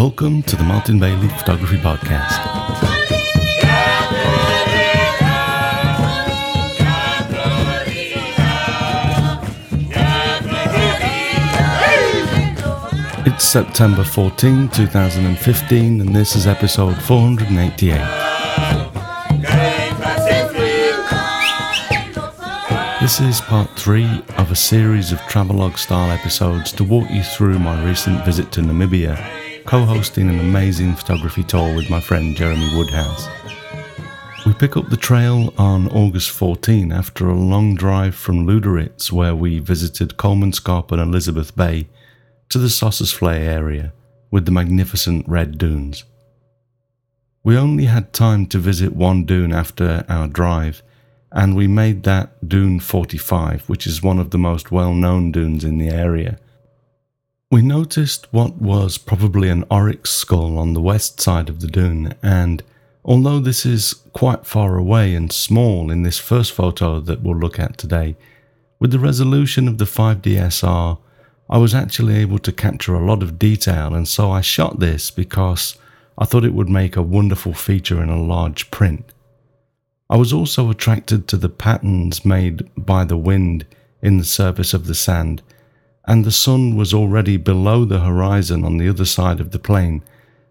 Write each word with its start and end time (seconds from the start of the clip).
Welcome 0.00 0.42
to 0.44 0.56
the 0.56 0.64
Martin 0.64 0.98
Bailey 0.98 1.28
Photography 1.28 1.76
Podcast. 1.76 2.38
It's 13.26 13.44
September 13.44 14.02
14, 14.02 14.70
2015, 14.70 16.00
and 16.00 16.16
this 16.16 16.34
is 16.34 16.46
episode 16.46 16.96
488. 17.02 17.98
This 23.02 23.20
is 23.20 23.42
part 23.42 23.68
three 23.78 24.22
of 24.38 24.50
a 24.50 24.56
series 24.56 25.12
of 25.12 25.20
travelogue 25.28 25.76
style 25.76 26.10
episodes 26.10 26.72
to 26.72 26.84
walk 26.84 27.10
you 27.10 27.22
through 27.22 27.58
my 27.58 27.84
recent 27.84 28.24
visit 28.24 28.50
to 28.52 28.62
Namibia, 28.62 29.39
co 29.70 29.84
hosting 29.84 30.28
an 30.28 30.40
amazing 30.40 30.96
photography 30.96 31.44
tour 31.44 31.76
with 31.76 31.88
my 31.88 32.00
friend 32.00 32.34
Jeremy 32.34 32.76
Woodhouse. 32.76 33.28
We 34.44 34.52
pick 34.52 34.76
up 34.76 34.88
the 34.88 34.96
trail 34.96 35.54
on 35.56 35.86
August 35.92 36.30
14 36.30 36.90
after 36.90 37.28
a 37.28 37.36
long 37.36 37.76
drive 37.76 38.16
from 38.16 38.48
Lüderitz, 38.48 39.12
where 39.12 39.36
we 39.36 39.60
visited 39.60 40.16
Kolmanskop 40.16 40.90
and 40.90 41.00
Elizabeth 41.00 41.54
Bay, 41.54 41.86
to 42.48 42.58
the 42.58 42.66
Sossusvlei 42.66 43.38
area 43.38 43.92
with 44.28 44.44
the 44.44 44.50
magnificent 44.50 45.24
red 45.28 45.56
dunes. 45.56 46.02
We 47.44 47.56
only 47.56 47.84
had 47.84 48.12
time 48.12 48.46
to 48.46 48.58
visit 48.58 48.96
one 48.96 49.24
dune 49.24 49.52
after 49.52 50.04
our 50.08 50.26
drive, 50.26 50.82
and 51.30 51.54
we 51.54 51.68
made 51.68 52.02
that 52.02 52.48
Dune 52.48 52.80
45, 52.80 53.68
which 53.68 53.86
is 53.86 54.02
one 54.02 54.18
of 54.18 54.30
the 54.30 54.38
most 54.38 54.72
well 54.72 54.94
known 54.94 55.30
dunes 55.30 55.62
in 55.62 55.78
the 55.78 55.90
area. 55.90 56.40
We 57.50 57.62
noticed 57.62 58.32
what 58.32 58.62
was 58.62 58.96
probably 58.96 59.48
an 59.48 59.64
oryx 59.72 60.10
skull 60.10 60.56
on 60.56 60.72
the 60.72 60.80
west 60.80 61.20
side 61.20 61.48
of 61.48 61.60
the 61.60 61.66
dune, 61.66 62.14
and 62.22 62.62
although 63.04 63.40
this 63.40 63.66
is 63.66 63.94
quite 64.12 64.46
far 64.46 64.76
away 64.76 65.16
and 65.16 65.32
small 65.32 65.90
in 65.90 66.04
this 66.04 66.18
first 66.18 66.52
photo 66.52 67.00
that 67.00 67.22
we'll 67.22 67.36
look 67.36 67.58
at 67.58 67.76
today, 67.76 68.16
with 68.78 68.92
the 68.92 69.00
resolution 69.00 69.66
of 69.66 69.78
the 69.78 69.84
5DSR 69.84 70.98
I 71.50 71.58
was 71.58 71.74
actually 71.74 72.14
able 72.18 72.38
to 72.38 72.52
capture 72.52 72.94
a 72.94 73.04
lot 73.04 73.20
of 73.20 73.36
detail, 73.36 73.92
and 73.96 74.06
so 74.06 74.30
I 74.30 74.42
shot 74.42 74.78
this 74.78 75.10
because 75.10 75.76
I 76.16 76.26
thought 76.26 76.44
it 76.44 76.54
would 76.54 76.68
make 76.68 76.94
a 76.94 77.02
wonderful 77.02 77.54
feature 77.54 78.00
in 78.00 78.08
a 78.08 78.22
large 78.22 78.70
print. 78.70 79.12
I 80.08 80.16
was 80.16 80.32
also 80.32 80.70
attracted 80.70 81.26
to 81.26 81.36
the 81.36 81.48
patterns 81.48 82.24
made 82.24 82.70
by 82.76 83.02
the 83.02 83.16
wind 83.16 83.66
in 84.00 84.18
the 84.18 84.24
surface 84.24 84.72
of 84.72 84.86
the 84.86 84.94
sand, 84.94 85.42
and 86.10 86.24
the 86.24 86.32
sun 86.32 86.74
was 86.74 86.92
already 86.92 87.36
below 87.36 87.84
the 87.84 88.00
horizon 88.00 88.64
on 88.64 88.78
the 88.78 88.88
other 88.88 89.04
side 89.04 89.38
of 89.38 89.52
the 89.52 89.60
plain, 89.60 90.02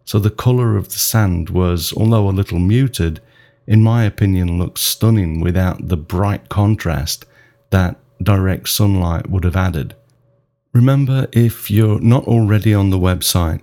so 0.06 0.18
the 0.18 0.30
colour 0.30 0.78
of 0.78 0.88
the 0.88 1.00
sand 1.00 1.50
was, 1.50 1.92
although 1.98 2.30
a 2.30 2.40
little 2.40 2.60
muted, 2.60 3.20
in 3.68 3.84
my 3.84 4.06
opinion 4.06 4.58
looked 4.58 4.80
stunning 4.80 5.42
without 5.42 5.90
the 5.90 5.98
bright 5.98 6.48
contrast 6.48 7.26
that 7.72 7.98
direct 8.24 8.70
sunlight 8.70 9.30
would 9.30 9.44
have 9.44 9.58
added. 9.58 9.94
Remember, 10.72 11.28
if 11.34 11.70
you're 11.70 12.00
not 12.00 12.24
already 12.24 12.74
on 12.74 12.90
the 12.90 12.98
website, 12.98 13.60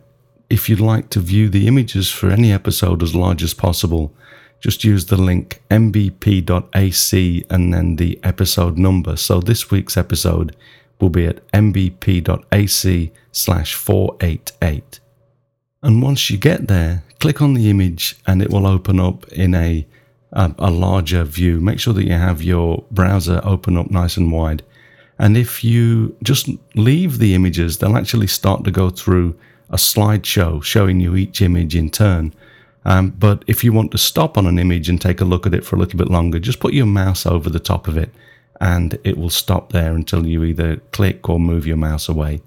if 0.51 0.69
you'd 0.69 0.81
like 0.81 1.09
to 1.09 1.21
view 1.21 1.49
the 1.49 1.67
images 1.67 2.11
for 2.11 2.29
any 2.29 2.53
episode 2.53 3.03
as 3.03 3.15
large 3.15 3.43
as 3.43 3.55
possible, 3.55 4.13
just 4.61 4.85
use 4.85 5.07
the 5.07 5.17
link 5.17 5.63
mbp.ac 5.71 7.45
and 7.49 7.73
then 7.73 7.97
the 7.97 8.21
episode 8.23 8.77
number. 8.77 9.17
So 9.17 9.41
this 9.41 9.71
week's 9.71 9.97
episode 9.97 10.55
will 11.01 11.11
be 11.11 11.27
at 11.27 11.47
mbp.ac 11.53 13.13
slash 13.33 13.75
488. 13.75 15.01
And 15.83 16.03
once 16.03 16.31
you 16.31 16.39
get 16.39 16.69
there, 16.69 17.05
click 17.21 17.43
on 17.43 17.55
the 17.55 17.71
image 17.71 18.17
and 18.27 18.43
it 18.43 18.51
will 18.51 18.67
open 18.67 18.99
up 18.99 19.29
in 19.29 19.55
a, 19.55 19.87
a, 20.33 20.55
a 20.59 20.71
larger 20.71 21.25
view. 21.25 21.61
Make 21.61 21.81
sure 21.81 21.95
that 21.95 22.07
you 22.07 22.15
have 22.15 22.43
your 22.43 22.85
browser 22.91 23.41
open 23.45 23.77
up 23.77 23.91
nice 23.91 24.17
and 24.17 24.33
wide 24.33 24.63
and 25.19 25.37
if 25.37 25.65
you 25.65 26.15
just 26.23 26.49
leave 26.75 27.19
the 27.19 27.35
images, 27.35 27.79
they'll 27.79 27.97
actually 27.97 28.27
start 28.27 28.65
to 28.65 28.71
go 28.71 28.91
through 28.91 29.39
a 29.71 29.77
slideshow 29.77 30.63
showing 30.63 31.01
you 31.01 31.17
each 31.17 31.41
image 31.41 31.75
in 31.75 31.91
turn. 31.91 32.35
Um, 32.85 33.11
but 33.11 33.43
if 33.47 33.65
you 33.65 33.73
want 33.73 33.91
to 33.93 33.99
stop 33.99 34.39
on 34.39 34.47
an 34.47 34.59
image 34.59 34.89
and 34.89 35.01
take 35.01 35.21
a 35.21 35.25
look 35.25 35.47
at 35.47 35.55
it 35.55 35.65
for 35.65 35.75
a 35.75 35.79
little 35.79 35.99
bit 35.99 36.09
longer, 36.09 36.39
just 36.39 36.61
put 36.61 36.75
your 36.75 36.87
mouse 36.87 37.27
over 37.27 37.51
the 37.51 37.59
top 37.59 37.89
of 37.89 37.97
it 37.97 38.11
and 38.61 38.99
it 39.05 39.17
will 39.17 39.31
stop 39.31 39.73
there 39.73 39.95
until 39.95 40.27
you 40.27 40.45
either 40.45 40.77
click 40.93 41.29
or 41.29 41.39
move 41.39 41.67
your 41.67 41.77
mouse 41.77 42.09
away. 42.09 42.41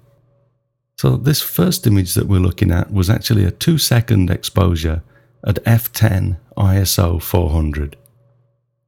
So, 0.98 1.16
this 1.16 1.40
first 1.40 1.86
image 1.86 2.14
that 2.14 2.26
we're 2.26 2.40
looking 2.40 2.70
at 2.70 2.92
was 2.92 3.08
actually 3.08 3.44
a 3.44 3.50
two 3.50 3.78
second 3.78 4.30
exposure 4.30 5.02
at 5.46 5.64
f10 5.64 6.36
ISO 6.56 7.22
400. 7.22 7.96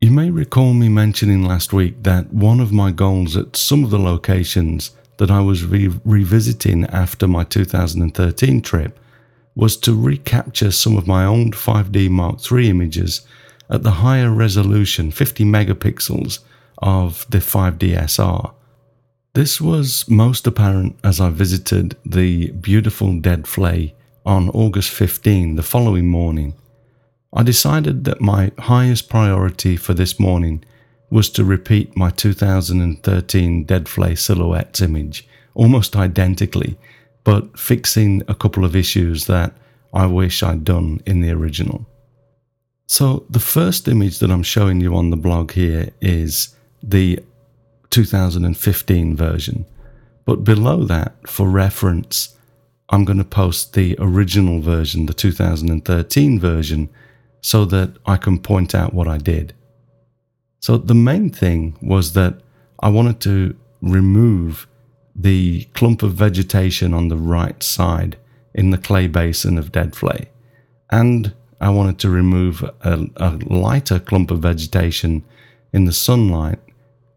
You 0.00 0.10
may 0.10 0.30
recall 0.30 0.74
me 0.74 0.88
mentioning 0.88 1.44
last 1.44 1.72
week 1.72 2.02
that 2.02 2.32
one 2.32 2.60
of 2.60 2.72
my 2.72 2.90
goals 2.90 3.36
at 3.36 3.56
some 3.56 3.84
of 3.84 3.90
the 3.90 3.98
locations 3.98 4.90
that 5.18 5.30
I 5.30 5.40
was 5.40 5.64
re- 5.64 6.00
revisiting 6.04 6.84
after 6.86 7.28
my 7.28 7.44
2013 7.44 8.60
trip 8.60 8.98
was 9.54 9.76
to 9.76 9.94
recapture 9.94 10.70
some 10.70 10.96
of 10.96 11.06
my 11.06 11.24
old 11.24 11.54
5D 11.54 12.10
Mark 12.10 12.40
III 12.50 12.70
images 12.70 13.20
at 13.70 13.82
the 13.82 13.90
higher 14.02 14.30
resolution 14.30 15.10
50 15.10 15.44
megapixels 15.44 16.40
of 16.82 17.26
the 17.30 17.38
5DSR. 17.38 18.52
This 19.34 19.60
was 19.60 20.08
most 20.08 20.46
apparent 20.46 20.98
as 21.02 21.20
I 21.20 21.30
visited 21.30 21.96
the 22.04 22.50
beautiful 22.50 23.18
Dead 23.18 23.44
Vlei 23.44 23.92
on 24.26 24.50
August 24.50 24.90
15, 24.90 25.56
the 25.56 25.62
following 25.62 26.08
morning. 26.08 26.54
I 27.32 27.42
decided 27.42 28.04
that 28.04 28.20
my 28.20 28.52
highest 28.58 29.08
priority 29.08 29.76
for 29.76 29.94
this 29.94 30.20
morning 30.20 30.64
was 31.10 31.30
to 31.30 31.44
repeat 31.44 31.96
my 31.96 32.10
2013 32.10 33.64
Dead 33.64 33.84
Vlei 33.84 34.18
silhouettes 34.18 34.80
image 34.80 35.26
almost 35.54 35.96
identically, 35.96 36.78
but 37.24 37.58
fixing 37.58 38.22
a 38.28 38.34
couple 38.34 38.64
of 38.64 38.76
issues 38.76 39.26
that 39.26 39.54
I 39.94 40.06
wish 40.06 40.42
I'd 40.42 40.64
done 40.64 41.00
in 41.06 41.20
the 41.20 41.30
original. 41.30 41.86
So, 42.86 43.24
the 43.30 43.40
first 43.40 43.88
image 43.88 44.18
that 44.18 44.30
I'm 44.30 44.42
showing 44.42 44.80
you 44.80 44.94
on 44.94 45.10
the 45.10 45.16
blog 45.16 45.52
here 45.52 45.90
is 46.00 46.54
the 46.82 47.20
2015 47.90 49.16
version, 49.16 49.66
but 50.24 50.44
below 50.44 50.84
that, 50.84 51.28
for 51.28 51.48
reference, 51.48 52.36
I'm 52.90 53.04
going 53.04 53.18
to 53.18 53.24
post 53.24 53.72
the 53.72 53.96
original 53.98 54.60
version, 54.60 55.06
the 55.06 55.14
2013 55.14 56.38
version, 56.38 56.88
so 57.40 57.64
that 57.64 57.96
I 58.06 58.16
can 58.16 58.38
point 58.38 58.74
out 58.74 58.94
what 58.94 59.08
I 59.08 59.18
did. 59.18 59.54
So 60.60 60.76
the 60.76 60.94
main 60.94 61.30
thing 61.30 61.76
was 61.82 62.12
that 62.12 62.40
I 62.80 62.88
wanted 62.88 63.20
to 63.22 63.56
remove 63.80 64.68
the 65.14 65.64
clump 65.74 66.02
of 66.02 66.14
vegetation 66.14 66.94
on 66.94 67.08
the 67.08 67.16
right 67.16 67.62
side 67.62 68.16
in 68.54 68.70
the 68.70 68.78
clay 68.78 69.06
basin 69.06 69.58
of 69.58 69.72
Dead 69.72 69.92
Vlei. 69.92 70.26
And 70.90 71.34
I 71.60 71.70
wanted 71.70 71.98
to 72.00 72.10
remove 72.10 72.62
a, 72.62 73.06
a, 73.16 73.30
lighter 73.46 73.98
clump 73.98 74.30
of 74.30 74.40
vegetation 74.40 75.24
in 75.72 75.84
the 75.84 75.92
sunlight 75.92 76.58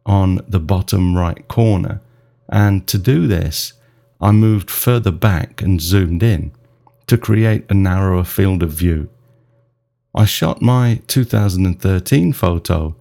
on 0.06 0.42
the 0.48 0.60
bottom 0.60 1.18
right 1.18 1.48
corner. 1.48 2.02
And 2.50 2.86
to 2.88 2.98
do 2.98 3.28
this, 3.28 3.74
I 4.22 4.32
moved 4.32 4.70
further 4.70 5.12
back 5.12 5.62
and 5.62 5.82
zoomed 5.82 6.24
in 6.24 6.52
to 7.08 7.18
create 7.18 7.66
a 7.70 7.74
narrower 7.74 8.24
field 8.24 8.64
of 8.64 8.72
view 8.72 9.10
I 10.18 10.24
shot 10.24 10.62
my 10.62 11.02
2013 11.08 12.32
photo 12.32 12.96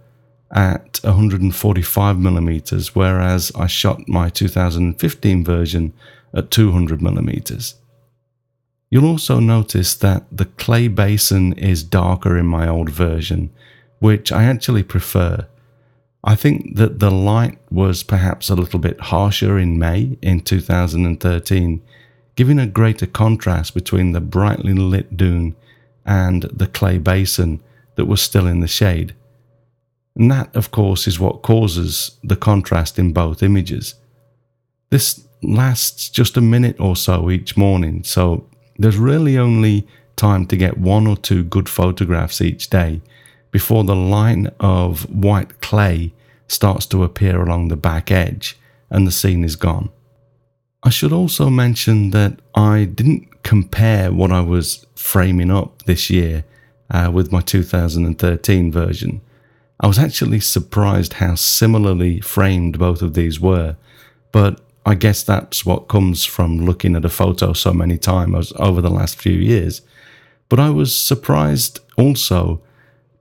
at 0.51 0.99
145 1.05 2.19
millimeters, 2.19 2.93
whereas 2.97 3.53
I 3.55 3.69
shot 3.69 4.09
my 4.09 4.29
2015 4.29 5.45
version 5.45 5.93
at 6.35 6.51
200 6.51 7.01
millimeters. 7.01 7.77
You'll 8.91 9.07
also 9.07 9.39
notice 9.39 9.95
that 9.95 10.25
the 10.33 10.47
clay 10.47 10.89
basin 10.89 11.53
is 11.53 11.85
darker 11.85 12.37
in 12.37 12.47
my 12.47 12.67
old 12.67 12.91
version, 12.91 13.51
which 14.01 14.33
I 14.33 14.45
actually 14.45 14.83
prefer. 14.83 15.47
I 16.27 16.37
think 16.37 16.77
that 16.77 17.01
the 17.01 17.11
light 17.11 17.59
was 17.71 18.03
perhaps 18.03 18.49
a 18.49 18.55
little 18.55 18.79
bit 18.79 18.99
harsher 18.99 19.59
in 19.59 19.79
May 19.79 20.17
in 20.23 20.41
2013, 20.41 21.83
giving 22.35 22.59
a 22.59 22.67
greater 22.67 23.07
contrast 23.07 23.75
between 23.75 24.13
the 24.13 24.23
brightly 24.23 24.73
lit 24.73 25.19
dune 25.19 25.55
and 26.07 26.45
the 26.45 26.67
clay 26.67 26.97
basin 26.97 27.61
that 27.97 28.07
was 28.07 28.23
still 28.23 28.47
in 28.47 28.61
the 28.61 28.67
shade. 28.67 29.15
And 30.17 30.31
that, 30.31 30.55
of 30.57 30.71
course, 30.71 31.07
is 31.07 31.21
what 31.21 31.43
causes 31.43 32.19
the 32.25 32.37
contrast 32.37 32.99
in 32.99 33.13
both 33.13 33.43
images. 33.43 33.95
This 34.89 35.27
lasts 35.43 36.09
just 36.09 36.39
a 36.39 36.41
minute 36.41 36.81
or 36.81 36.97
so 36.97 37.31
each 37.31 37.55
morning, 37.55 38.03
so 38.03 38.49
there's 38.79 38.97
really 38.97 39.37
only 39.37 39.87
time 40.17 40.47
to 40.47 40.57
get 40.57 40.79
one 40.79 41.07
or 41.07 41.19
two 41.19 41.45
good 41.45 41.69
photographs 41.69 42.41
each 42.41 42.71
day 42.71 43.03
before 43.55 43.85
the 43.85 43.95
line 43.95 44.51
of 44.59 45.09
white 45.09 45.61
clay 45.61 46.13
starts 46.49 46.87
to 46.87 47.05
appear 47.05 47.41
along 47.41 47.69
the 47.69 47.77
back 47.77 48.11
edge 48.11 48.59
and 48.91 49.07
the 49.07 49.13
scene 49.13 49.45
is 49.45 49.55
gone. 49.55 49.89
I 50.83 50.91
should 50.91 51.13
also 51.13 51.49
mention 51.49 52.11
that 52.11 52.41
I 52.57 52.83
didn't 52.85 53.45
compare 53.45 54.11
what 54.11 54.33
I 54.33 54.41
was 54.41 54.85
framing 54.97 55.53
up 55.53 55.83
this 55.85 56.11
year 56.11 56.43
uh, 56.91 57.13
with 57.15 57.31
my 57.31 57.41
2013 57.43 58.73
version, 58.73 59.21
I 59.79 59.87
was 59.87 60.01
actually 60.01 60.41
surprised 60.41 61.15
how 61.15 61.37
similarly 61.37 62.21
framed 62.21 62.79
both 62.81 63.03
of 63.03 63.15
these 63.15 63.39
were. 63.41 63.77
But 64.33 64.61
I 64.85 64.97
guess 64.97 65.23
that's 65.23 65.65
what 65.65 65.89
comes 65.89 66.25
from 66.25 66.65
looking 66.65 66.97
at 66.97 67.05
a 67.05 67.09
photo 67.09 67.53
so 67.53 67.73
many 67.73 67.99
times 67.99 68.53
over 68.57 68.81
the 68.81 68.91
last 68.91 69.17
few 69.17 69.33
years. 69.33 69.83
But 70.49 70.59
I 70.59 70.71
was 70.71 70.93
surprised 70.93 71.79
also 71.97 72.61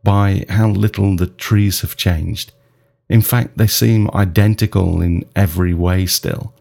by 0.03 0.45
how 0.49 0.69
little 0.69 1.15
the 1.15 1.27
trees 1.27 1.81
have 1.81 1.95
changed. 1.95 2.51
In 3.09 3.21
fact, 3.21 3.57
they 3.57 3.67
seem 3.67 4.09
identical 4.13 5.01
in 5.01 5.25
every 5.35 5.73
way 5.73 6.05
still. 6.05 6.53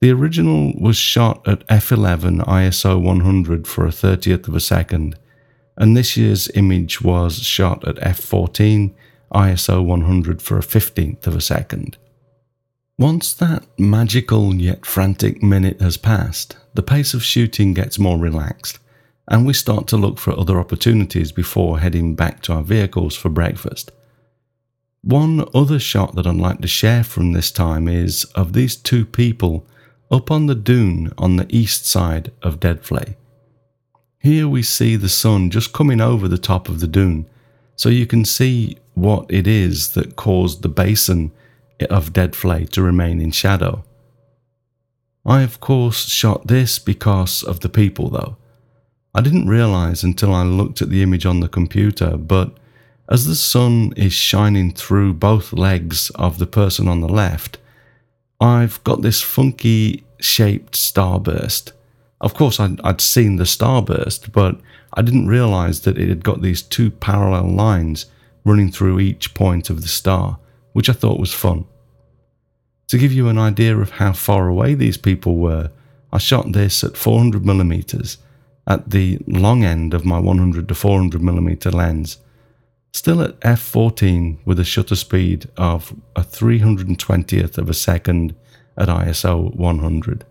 The 0.00 0.10
original 0.10 0.72
was 0.78 0.96
shot 0.96 1.46
at 1.48 1.66
f11 1.68 2.46
ISO 2.46 3.00
100 3.00 3.66
for 3.66 3.86
a 3.86 3.90
30th 3.90 4.48
of 4.48 4.54
a 4.54 4.60
second, 4.60 5.16
and 5.76 5.96
this 5.96 6.16
year's 6.16 6.50
image 6.54 7.00
was 7.00 7.42
shot 7.42 7.86
at 7.88 7.96
f14 7.96 8.92
ISO 9.32 9.84
100 9.84 10.42
for 10.42 10.58
a 10.58 10.62
15th 10.62 11.26
of 11.26 11.34
a 11.34 11.40
second. 11.40 11.96
Once 12.98 13.32
that 13.32 13.66
magical 13.78 14.54
yet 14.54 14.86
frantic 14.86 15.42
minute 15.42 15.80
has 15.80 15.96
passed, 15.96 16.56
the 16.74 16.82
pace 16.82 17.12
of 17.12 17.24
shooting 17.24 17.74
gets 17.74 17.98
more 17.98 18.18
relaxed, 18.18 18.78
and 19.28 19.46
we 19.46 19.52
start 19.52 19.86
to 19.88 19.96
look 19.96 20.18
for 20.18 20.38
other 20.38 20.58
opportunities 20.58 21.32
before 21.32 21.78
heading 21.78 22.14
back 22.14 22.42
to 22.42 22.52
our 22.52 22.62
vehicles 22.62 23.16
for 23.16 23.28
breakfast. 23.28 23.90
One 25.02 25.44
other 25.54 25.78
shot 25.78 26.14
that 26.14 26.26
I'd 26.26 26.36
like 26.36 26.60
to 26.60 26.68
share 26.68 27.04
from 27.04 27.32
this 27.32 27.50
time 27.50 27.88
is 27.88 28.24
of 28.34 28.52
these 28.52 28.76
two 28.76 29.04
people 29.04 29.66
up 30.10 30.30
on 30.30 30.46
the 30.46 30.54
dune 30.54 31.12
on 31.18 31.36
the 31.36 31.46
east 31.48 31.86
side 31.86 32.32
of 32.42 32.60
Deadvlei. 32.60 33.16
Here 34.18 34.48
we 34.48 34.62
see 34.62 34.96
the 34.96 35.08
sun 35.08 35.50
just 35.50 35.74
coming 35.74 36.00
over 36.00 36.28
the 36.28 36.38
top 36.38 36.68
of 36.68 36.80
the 36.80 36.86
dune, 36.86 37.26
so 37.76 37.88
you 37.88 38.06
can 38.06 38.24
see 38.24 38.78
what 38.94 39.26
it 39.28 39.46
is 39.46 39.92
that 39.94 40.16
caused 40.16 40.62
the 40.62 40.68
basin 40.68 41.32
of 41.90 42.12
Deadvlei 42.12 42.68
to 42.70 42.82
remain 42.82 43.20
in 43.20 43.30
shadow. 43.30 43.84
I, 45.26 45.42
of 45.42 45.60
course, 45.60 46.06
shot 46.06 46.46
this 46.46 46.78
because 46.78 47.42
of 47.42 47.60
the 47.60 47.68
people, 47.68 48.08
though. 48.08 48.36
I 49.14 49.20
didn't 49.20 49.48
realize 49.48 50.02
until 50.02 50.34
I 50.34 50.42
looked 50.42 50.82
at 50.82 50.90
the 50.90 51.02
image 51.02 51.24
on 51.24 51.38
the 51.38 51.48
computer, 51.48 52.16
but 52.16 52.56
as 53.08 53.26
the 53.26 53.36
sun 53.36 53.92
is 53.96 54.12
shining 54.12 54.72
through 54.72 55.14
both 55.14 55.52
legs 55.52 56.10
of 56.16 56.38
the 56.38 56.46
person 56.46 56.88
on 56.88 57.00
the 57.00 57.08
left, 57.08 57.58
I've 58.40 58.82
got 58.82 59.02
this 59.02 59.22
funky 59.22 60.04
shaped 60.18 60.74
starburst. 60.74 61.70
Of 62.20 62.34
course, 62.34 62.58
I'd, 62.58 62.80
I'd 62.80 63.00
seen 63.00 63.36
the 63.36 63.44
starburst, 63.44 64.32
but 64.32 64.58
I 64.94 65.02
didn't 65.02 65.28
realize 65.28 65.82
that 65.82 65.98
it 65.98 66.08
had 66.08 66.24
got 66.24 66.42
these 66.42 66.62
two 66.62 66.90
parallel 66.90 67.50
lines 67.50 68.06
running 68.44 68.72
through 68.72 68.98
each 68.98 69.32
point 69.34 69.70
of 69.70 69.82
the 69.82 69.88
star, 69.88 70.38
which 70.72 70.88
I 70.88 70.92
thought 70.92 71.20
was 71.20 71.32
fun. 71.32 71.66
To 72.88 72.98
give 72.98 73.12
you 73.12 73.28
an 73.28 73.38
idea 73.38 73.76
of 73.78 73.90
how 73.90 74.12
far 74.12 74.48
away 74.48 74.74
these 74.74 74.96
people 74.96 75.36
were, 75.36 75.70
I 76.12 76.18
shot 76.18 76.52
this 76.52 76.82
at 76.82 76.96
400 76.96 77.44
millimeters 77.44 78.18
at 78.66 78.90
the 78.90 79.18
long 79.26 79.64
end 79.64 79.94
of 79.94 80.04
my 80.04 80.18
100 80.18 80.68
to 80.68 80.74
400 80.74 81.22
millimeter 81.22 81.70
lens, 81.70 82.18
still 82.92 83.20
at 83.20 83.38
f14 83.40 84.38
with 84.44 84.58
a 84.58 84.64
shutter 84.64 84.96
speed 84.96 85.48
of 85.56 85.94
a 86.16 86.22
320th 86.22 87.58
of 87.58 87.68
a 87.68 87.74
second 87.74 88.34
at 88.76 88.88
ISO 88.88 89.54
100. 89.54 90.24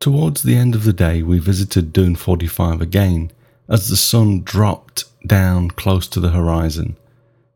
Towards 0.00 0.42
the 0.42 0.56
end 0.56 0.74
of 0.74 0.84
the 0.84 0.92
day, 0.92 1.22
we 1.22 1.38
visited 1.38 1.92
Dune 1.92 2.14
45 2.14 2.80
again 2.80 3.30
as 3.68 3.88
the 3.88 3.96
sun 3.96 4.42
dropped 4.42 5.04
down 5.26 5.70
close 5.70 6.06
to 6.08 6.20
the 6.20 6.30
horizon, 6.30 6.96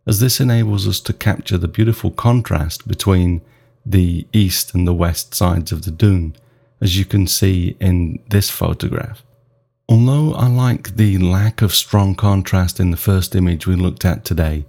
as 0.07 0.21
this 0.21 0.41
enables 0.41 0.87
us 0.87 1.01
to 1.01 1.13
capture 1.13 1.57
the 1.57 1.69
beautiful 1.69 2.11
contrast 2.11 2.87
between 2.87 3.41
the 3.87 4.27
east 4.33 4.75
and 4.75 4.87
the 4.87 4.95
west 4.95 5.35
sides 5.35 5.73
of 5.73 5.85
the 5.85 5.91
dune, 5.91 6.35
as 6.81 6.99
you 6.99 7.05
can 7.05 7.27
see 7.27 7.77
in 7.81 8.19
this 8.29 8.51
photograph. 8.51 9.23
Although 9.93 10.33
I 10.33 10.47
like 10.47 10.97
the 10.97 11.19
lack 11.19 11.61
of 11.61 11.75
strong 11.75 12.15
contrast 12.15 12.81
in 12.81 12.93
the 12.93 12.97
first 12.97 13.37
image 13.37 13.67
we 13.67 13.77
looked 13.77 14.07
at 14.07 14.25
today, 14.25 14.65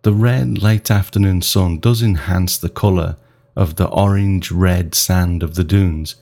the 0.00 0.14
red 0.14 0.62
late 0.62 0.90
afternoon 0.90 1.42
sun 1.42 1.78
does 1.78 2.00
enhance 2.00 2.56
the 2.56 2.70
colour 2.70 3.18
of 3.54 3.76
the 3.76 3.88
orange 3.88 4.50
red 4.50 4.94
sand 4.94 5.42
of 5.42 5.56
the 5.56 5.62
dunes, 5.62 6.14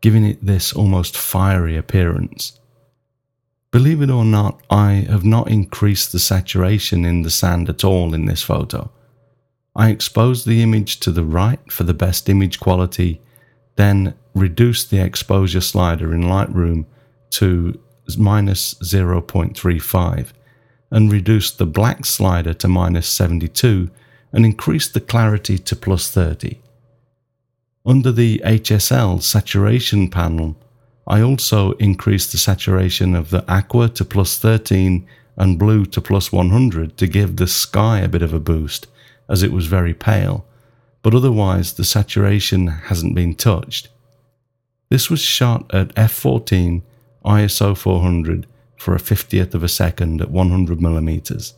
giving 0.00 0.24
it 0.24 0.38
this 0.40 0.72
almost 0.72 1.18
fiery 1.18 1.76
appearance. 1.76 2.58
Believe 3.72 4.00
it 4.00 4.08
or 4.08 4.24
not, 4.24 4.58
I 4.70 5.06
have 5.10 5.26
not 5.26 5.50
increased 5.50 6.10
the 6.10 6.18
saturation 6.18 7.04
in 7.04 7.24
the 7.24 7.30
sand 7.30 7.68
at 7.68 7.84
all 7.84 8.14
in 8.14 8.24
this 8.24 8.42
photo. 8.42 8.90
I 9.76 9.90
expose 9.90 10.46
the 10.46 10.62
image 10.62 10.98
to 11.00 11.10
the 11.10 11.26
right 11.26 11.70
for 11.70 11.84
the 11.84 11.92
best 11.92 12.30
image 12.30 12.58
quality, 12.58 13.20
then 13.76 14.14
reduce 14.32 14.86
the 14.86 14.98
exposure 14.98 15.60
slider 15.60 16.14
in 16.14 16.22
Lightroom 16.22 16.86
to 17.32 17.78
minus 18.16 18.74
0.35 18.74 20.28
and 20.90 21.12
reduced 21.12 21.58
the 21.58 21.66
black 21.66 22.06
slider 22.06 22.54
to 22.54 22.68
minus 22.68 23.08
72 23.08 23.90
and 24.32 24.44
increased 24.44 24.94
the 24.94 25.00
clarity 25.00 25.58
to 25.58 25.76
plus 25.76 26.10
30. 26.10 26.60
Under 27.84 28.12
the 28.12 28.40
HSL 28.44 29.22
saturation 29.22 30.08
panel, 30.08 30.56
I 31.06 31.22
also 31.22 31.72
increased 31.72 32.32
the 32.32 32.38
saturation 32.38 33.14
of 33.14 33.30
the 33.30 33.44
aqua 33.50 33.88
to 33.90 34.04
plus 34.04 34.38
13 34.38 35.06
and 35.36 35.58
blue 35.58 35.86
to 35.86 36.00
plus 36.00 36.30
100 36.30 36.96
to 36.98 37.06
give 37.06 37.36
the 37.36 37.46
sky 37.46 38.00
a 38.00 38.08
bit 38.08 38.22
of 38.22 38.34
a 38.34 38.40
boost 38.40 38.86
as 39.28 39.42
it 39.42 39.52
was 39.52 39.66
very 39.66 39.94
pale, 39.94 40.44
but 41.02 41.14
otherwise 41.14 41.74
the 41.74 41.84
saturation 41.84 42.66
hasn't 42.66 43.14
been 43.14 43.34
touched. 43.34 43.88
This 44.90 45.08
was 45.08 45.20
shot 45.20 45.72
at 45.74 45.94
f14 45.94 46.82
ISO 47.28 47.76
400 47.76 48.46
for 48.76 48.94
a 48.94 48.98
50th 48.98 49.54
of 49.54 49.62
a 49.62 49.68
second 49.68 50.20
at 50.20 50.30
100 50.30 50.80
millimeters. 50.80 51.54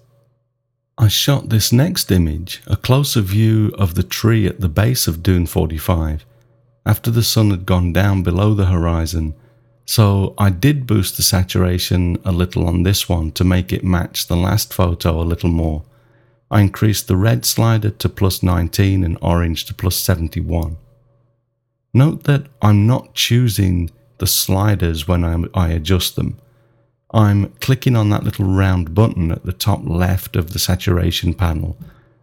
I 0.99 1.09
shot 1.09 1.49
this 1.49 1.73
next 1.73 2.11
image, 2.11 2.61
a 2.67 2.77
closer 2.77 3.21
view 3.21 3.73
of 3.79 3.95
the 3.95 4.03
tree 4.03 4.47
at 4.47 4.61
the 4.61 4.69
base 4.69 5.07
of 5.07 5.23
Dune 5.23 5.47
45, 5.47 6.27
after 6.85 7.11
the 7.11 7.23
sun 7.23 7.51
had 7.51 7.67
gone 7.67 7.93
down 7.93 8.23
below 8.23 8.53
the 8.53 8.67
horizon, 8.67 9.35
so 9.87 10.35
I 10.39 10.51
did 10.51 10.87
boost 10.87 11.17
the 11.17 11.23
saturation 11.23 12.19
a 12.25 12.33
little 12.33 12.67
on 12.67 12.83
this 12.83 13.09
one 13.09 13.33
to 13.33 13.45
make 13.45 13.73
it 13.73 13.85
match 13.85 14.27
the 14.27 14.37
last 14.37 14.75
photo 14.75 15.21
a 15.21 15.31
little 15.31 15.51
more. 15.51 15.85
I 16.51 16.63
increased 16.63 17.07
the 17.07 17.17
red 17.17 17.45
slider 17.45 17.91
to 17.91 18.09
plus 18.09 18.43
19 18.43 19.05
and 19.05 19.17
orange 19.23 19.65
to 19.67 19.75
plus 19.75 19.97
71. 19.97 20.77
Note 21.95 22.25
that 22.25 22.47
I'm 22.61 22.87
not 22.87 23.15
choosing 23.15 23.91
the 24.21 24.27
sliders 24.27 25.09
when 25.09 25.25
I, 25.25 25.43
I 25.55 25.69
adjust 25.71 26.15
them. 26.15 26.39
I'm 27.13 27.49
clicking 27.61 27.97
on 27.97 28.11
that 28.11 28.23
little 28.23 28.45
round 28.45 28.95
button 28.95 29.33
at 29.33 29.45
the 29.45 29.53
top 29.53 29.81
left 29.85 30.37
of 30.37 30.53
the 30.53 30.61
saturation 30.61 31.35
panel 31.35 31.77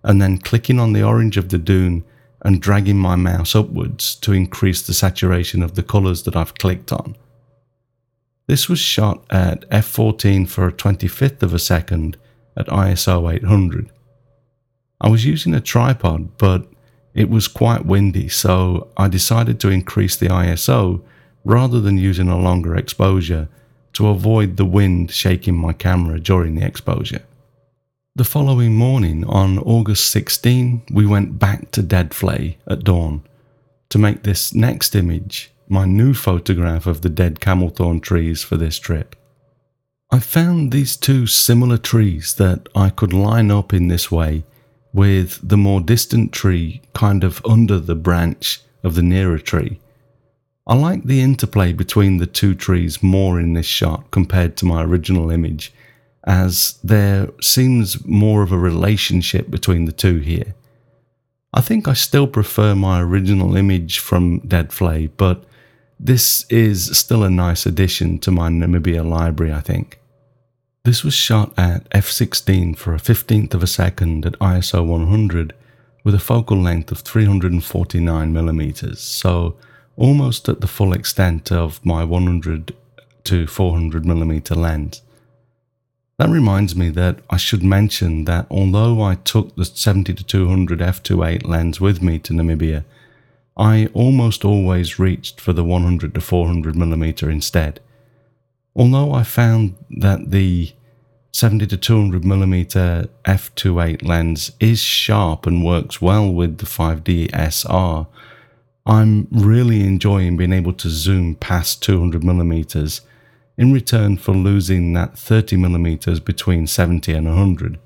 and 0.04 0.22
then 0.22 0.38
clicking 0.38 0.80
on 0.80 0.94
the 0.94 1.04
orange 1.04 1.36
of 1.36 1.50
the 1.50 1.58
dune 1.58 2.06
and 2.42 2.62
dragging 2.62 2.98
my 2.98 3.16
mouse 3.16 3.56
upwards 3.56 4.16
to 4.16 4.32
increase 4.32 4.82
the 4.82 4.94
saturation 4.94 5.62
of 5.62 5.76
the 5.76 5.84
colours 5.84 6.24
that 6.24 6.36
I've 6.36 6.56
clicked 6.56 6.94
on. 6.94 7.18
This 8.46 8.70
was 8.70 8.80
shot 8.80 9.26
at 9.30 9.70
f14 9.70 10.48
for 10.48 10.68
a 10.68 10.72
25th 10.72 11.44
of 11.44 11.54
a 11.54 11.60
second 11.60 12.16
at 12.56 12.68
ISO 12.68 13.34
800. 13.34 13.92
I 15.02 15.10
was 15.10 15.26
using 15.26 15.54
a 15.54 15.60
tripod, 15.60 16.38
but 16.38 16.68
it 17.14 17.30
was 17.30 17.48
quite 17.48 17.86
windy, 17.86 18.30
so 18.30 18.90
I 18.96 19.10
decided 19.10 19.60
to 19.60 19.70
increase 19.70 20.16
the 20.16 20.28
ISO 20.28 21.04
rather 21.44 21.80
than 21.80 21.98
using 21.98 22.28
a 22.28 22.40
longer 22.40 22.76
exposure 22.76 23.48
to 23.94 24.08
avoid 24.08 24.58
the 24.58 24.66
wind 24.66 25.12
shaking 25.12 25.56
my 25.56 25.74
camera 25.74 26.20
during 26.20 26.56
the 26.56 26.66
exposure. 26.66 27.24
The 28.16 28.24
following 28.24 28.76
morning, 28.76 29.24
on 29.26 29.60
August 29.60 30.10
16, 30.12 30.84
we 30.92 31.06
went 31.06 31.40
back 31.40 31.72
to 31.72 31.84
Deadvlei 31.84 32.56
at 32.68 32.84
dawn 32.84 33.22
to 33.90 33.98
make 33.98 34.24
this 34.24 34.54
next 34.54 34.96
image 34.96 35.52
my 35.70 35.86
new 35.86 36.14
photograph 36.14 36.88
of 36.88 37.02
the 37.02 37.10
dead 37.10 37.40
camelthorn 37.40 38.00
trees 38.00 38.44
for 38.44 38.58
this 38.58 38.80
trip. 38.80 39.16
I 40.10 40.20
found 40.20 40.72
these 40.72 40.96
two 40.96 41.28
similar 41.28 41.78
trees 41.78 42.36
that 42.36 42.70
I 42.74 42.90
could 42.90 43.14
line 43.14 43.52
up 43.52 43.74
in 43.74 43.88
this 43.88 44.10
way 44.10 44.46
with 44.94 45.40
the 45.48 45.58
more 45.58 45.82
distant 45.82 46.32
tree 46.32 46.82
kind 46.94 47.24
of 47.24 47.42
under 47.46 47.80
the 47.80 47.96
branch 47.96 48.62
of 48.84 48.96
the 48.96 49.04
nearer 49.04 49.38
tree. 49.38 49.80
I 50.68 50.76
like 50.76 51.04
the 51.04 51.22
interplay 51.22 51.72
between 51.72 52.18
the 52.18 52.26
two 52.28 52.54
trees 52.54 53.02
more 53.02 53.40
in 53.40 53.54
this 53.54 53.66
shot 53.66 54.12
compared 54.12 54.58
to 54.58 54.66
my 54.66 54.84
original 54.84 55.32
image, 55.32 55.74
as 56.26 56.78
there 56.84 57.30
seems 57.42 58.06
more 58.06 58.44
of 58.44 58.52
a 58.52 58.58
relationship 58.58 59.50
between 59.50 59.86
the 59.86 59.94
two 59.94 60.18
here. 60.18 60.56
I 61.54 61.62
think 61.62 61.88
I 61.88 61.94
still 61.94 62.28
prefer 62.28 62.76
my 62.76 63.02
original 63.02 63.56
image 63.56 64.00
from 64.00 64.40
Dead 64.40 64.70
Vlei, 64.70 65.10
but 65.16 65.46
This 66.00 66.46
is 66.50 66.96
still 66.98 67.24
a 67.24 67.30
nice 67.30 67.66
addition 67.66 68.20
to 68.20 68.32
my 68.32 68.50
Namibia 68.50 69.04
library, 69.08 69.52
I 69.52 69.62
think. 69.62 70.00
This 70.84 71.04
was 71.04 71.16
shot 71.16 71.54
at 71.58 71.90
f16 71.90 72.78
for 72.78 72.94
a 72.94 73.00
15th 73.00 73.54
of 73.56 73.64
a 73.64 73.68
second 73.68 74.26
at 74.26 74.38
ISO 74.40 74.86
100 74.86 75.54
with 76.04 76.14
a 76.14 76.20
focal 76.20 76.58
length 76.62 76.92
of 76.92 77.04
349mm, 77.04 78.96
so 78.96 79.56
almost 79.98 80.48
at 80.48 80.62
the 80.62 80.68
full 80.68 80.94
extent 80.94 81.52
of 81.52 81.86
my 81.86 82.04
100 82.04 82.74
to 83.26 83.48
400 83.48 84.06
millimeter 84.06 84.56
lens. 84.56 85.02
That 86.18 86.30
reminds 86.30 86.76
me 86.76 86.90
that 86.92 87.20
I 87.30 87.38
should 87.38 87.64
mention 87.64 88.26
that 88.26 88.48
although 88.50 89.02
I 89.02 89.16
took 89.16 89.56
the 89.56 89.66
70 89.66 90.14
to 90.14 90.24
200 90.24 90.80
f2.8 90.80 91.46
lens 91.46 91.82
with 91.82 92.02
me 92.02 92.18
to 92.20 92.34
Namibia, 92.34 92.86
I 93.56 93.90
almost 93.94 94.46
always 94.46 94.98
reached 95.00 95.42
for 95.42 95.52
the 95.52 95.64
100 95.64 96.14
to 96.14 96.22
400 96.22 96.76
millimeter 96.76 97.30
instead. 97.30 97.80
Although 98.76 99.14
I 99.14 99.24
found 99.24 99.76
that 99.90 100.32
the 100.32 100.72
70 101.32 101.68
to 101.68 101.78
200 101.78 102.24
millimeter 102.24 103.10
f2.8 103.26 104.04
lens 104.04 104.52
is 104.60 104.80
sharp 104.80 105.46
and 105.46 105.66
works 105.66 106.02
well 106.02 106.32
with 106.32 106.60
the 106.60 106.66
5D 106.66 107.30
SR, 107.34 108.08
I'm 108.88 109.28
really 109.32 109.82
enjoying 109.82 110.38
being 110.38 110.54
able 110.54 110.72
to 110.72 110.90
zoom 110.90 111.36
past 111.36 111.84
200mm 111.84 113.02
in 113.58 113.74
return 113.74 114.16
for 114.16 114.32
losing 114.32 114.94
that 114.94 115.16
30mm 115.16 116.24
between 116.24 116.68
70 116.68 117.12
and 117.12 117.28
100. 117.28 117.80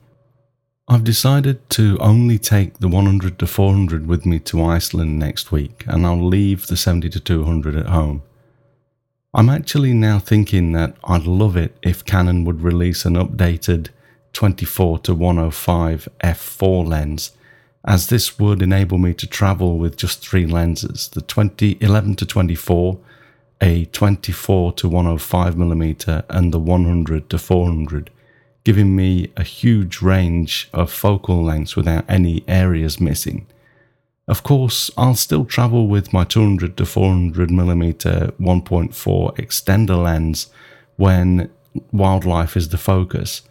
I've 0.88 1.03
decided 1.03 1.67
to 1.72 1.98
only 2.00 2.38
take 2.38 2.77
the 2.77 2.88
100 2.88 3.39
to 3.39 3.48
400 3.48 4.05
with 4.05 4.27
me 4.27 4.38
to 4.41 4.63
Iceland 4.63 5.17
next 5.17 5.51
week 5.51 5.84
and 5.88 6.05
I'll 6.05 6.24
leave 6.24 6.67
the 6.67 6.77
70 6.77 7.10
to 7.10 7.20
200 7.20 7.75
at 7.75 7.88
home. 7.88 8.22
I'm 9.34 9.50
actually 9.50 9.93
now 9.93 10.20
thinking 10.20 10.74
that 10.74 10.98
I'd 11.03 11.24
love 11.25 11.58
it 11.58 11.77
if 11.81 12.05
Canon 12.05 12.46
would 12.46 12.62
release 12.62 13.05
an 13.05 13.15
updated 13.15 13.88
24 14.34 15.00
to 15.00 15.15
105 15.15 16.10
f4 16.24 16.88
lens, 16.88 17.31
as 17.83 18.07
this 18.07 18.38
would 18.39 18.61
enable 18.61 18.97
me 18.97 19.13
to 19.13 19.27
travel 19.27 19.77
with 19.77 19.97
just 19.97 20.25
three 20.27 20.45
lenses 20.45 21.09
the 21.09 21.21
20, 21.21 21.77
11 21.81 22.15
to 22.15 22.25
24, 22.25 23.00
a 23.59 23.85
24 23.85 24.73
to 24.73 24.89
105 24.89 25.55
mm, 25.55 26.23
and 26.29 26.53
the 26.53 26.59
100 26.59 27.29
to 27.29 27.38
400, 27.38 28.09
giving 28.63 28.95
me 28.95 29.31
a 29.35 29.43
huge 29.43 30.01
range 30.01 30.69
of 30.73 30.91
focal 30.91 31.43
lengths 31.43 31.75
without 31.75 32.05
any 32.07 32.43
areas 32.47 33.00
missing. 33.00 33.47
Of 34.27 34.43
course, 34.43 34.91
I'll 34.97 35.15
still 35.15 35.45
travel 35.45 35.88
with 35.88 36.13
my 36.13 36.23
200 36.23 36.77
to 36.77 36.85
400 36.85 37.50
mm 37.50 37.93
1.4 38.39 39.35
extender 39.38 40.03
lens 40.03 40.47
when 40.95 41.50
wildlife 41.91 42.55
is 42.55 42.69
the 42.69 42.77
focus, 42.77 43.41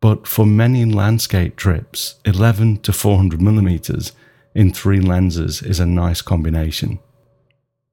but 0.00 0.26
for 0.26 0.46
many 0.46 0.84
landscape 0.84 1.56
trips, 1.56 2.16
11 2.24 2.78
to 2.78 2.92
400 2.92 3.40
millimeters 3.40 4.12
in 4.54 4.72
three 4.72 5.00
lenses 5.00 5.62
is 5.62 5.78
a 5.78 5.86
nice 5.86 6.22
combination. 6.22 6.98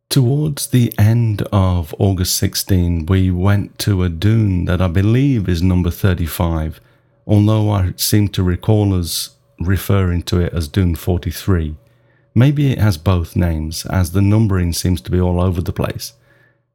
Towards 0.10 0.68
the 0.68 0.94
end 0.98 1.42
of 1.52 1.94
August 2.00 2.38
16, 2.38 3.08
we 3.08 3.30
went 3.30 3.78
to 3.80 4.04
a 4.04 4.10
dune 4.10 4.66
that 4.66 4.82
I 4.82 4.88
believe 4.88 5.50
is 5.50 5.62
number 5.62 5.92
35, 5.92 6.80
although 7.28 7.70
I 7.70 7.94
seem 7.98 8.30
to 8.30 8.42
recall 8.42 8.98
us 8.98 9.32
referring 9.60 10.24
to 10.24 10.40
it 10.40 10.54
as 10.54 10.68
Dune 10.68 10.96
43. 10.96 11.76
Maybe 12.34 12.72
it 12.72 12.78
has 12.80 12.98
both 12.98 13.36
names, 13.36 13.86
as 13.88 14.12
the 14.12 14.22
numbering 14.22 14.72
seems 14.72 15.02
to 15.02 15.12
be 15.12 15.20
all 15.20 15.42
over 15.42 15.62
the 15.62 15.74
place. 15.74 16.14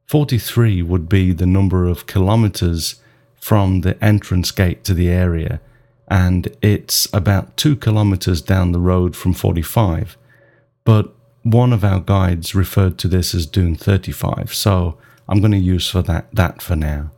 43 0.05 0.83
would 0.83 1.09
be 1.09 1.31
the 1.31 1.45
number 1.45 1.87
of 1.87 2.05
kilometres 2.05 3.01
from 3.43 3.81
the 3.81 4.01
entrance 4.01 4.51
gate 4.51 4.85
to 4.85 4.93
the 4.93 5.09
area, 5.09 5.59
and 6.07 6.55
it's 6.61 7.09
about 7.11 7.57
two 7.57 7.75
kilometres 7.75 8.41
down 8.41 8.71
the 8.71 8.79
road 8.79 9.17
from 9.17 9.33
45. 9.33 10.15
But 10.85 11.13
one 11.41 11.73
of 11.73 11.83
our 11.83 11.99
guides 11.99 12.55
referred 12.55 12.97
to 12.99 13.09
this 13.09 13.35
as 13.35 13.45
Dune 13.45 13.75
35, 13.75 14.53
so 14.53 14.97
I'm 15.27 15.41
going 15.41 15.51
to 15.51 15.57
use 15.57 15.89
for 15.89 16.01
that, 16.03 16.33
that 16.33 16.61
for 16.61 16.77
now. 16.77 17.11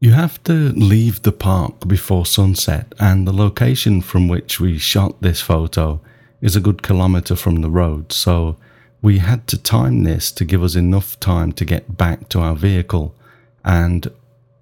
You 0.00 0.14
have 0.14 0.42
to 0.44 0.72
leave 0.72 1.22
the 1.22 1.30
park 1.30 1.86
before 1.86 2.26
sunset, 2.26 2.92
and 2.98 3.24
the 3.24 3.32
location 3.32 4.00
from 4.00 4.26
which 4.26 4.58
we 4.58 4.78
shot 4.78 5.22
this 5.22 5.40
photo 5.40 6.00
is 6.40 6.56
a 6.56 6.60
good 6.60 6.82
kilometre 6.82 7.36
from 7.36 7.60
the 7.60 7.70
road, 7.70 8.10
so 8.10 8.56
we 9.00 9.18
had 9.18 9.46
to 9.46 9.56
time 9.56 10.02
this 10.02 10.32
to 10.32 10.44
give 10.44 10.64
us 10.64 10.74
enough 10.74 11.20
time 11.20 11.52
to 11.52 11.64
get 11.64 11.96
back 11.96 12.28
to 12.30 12.40
our 12.40 12.56
vehicle, 12.56 13.14
and 13.64 14.10